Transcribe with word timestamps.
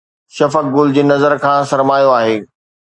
شفق 0.35 0.65
گل 0.75 0.87
جي 0.95 1.03
نظر 1.11 1.33
کان 1.43 1.59
سرمايو 1.71 2.09
آهي 2.19 2.35